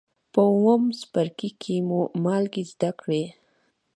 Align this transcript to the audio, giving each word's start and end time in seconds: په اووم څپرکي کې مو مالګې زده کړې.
په 0.33 0.41
اووم 0.53 0.83
څپرکي 0.99 1.49
کې 1.61 1.75
مو 1.87 2.01
مالګې 2.23 2.63
زده 2.71 2.91
کړې. 3.01 3.23